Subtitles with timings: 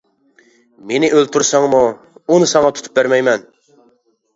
[0.93, 1.85] مېنى ئۆلتۈرسەڭمۇ،
[2.25, 3.51] ئۇنى ساڭا تۇتۇپ بەرمەيمەن.